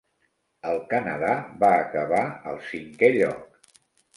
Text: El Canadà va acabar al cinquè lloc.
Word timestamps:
El 0.69 0.79
Canadà 0.93 1.35
va 1.65 1.71
acabar 1.83 2.25
al 2.53 2.59
cinquè 2.71 3.11
lloc. 3.19 3.73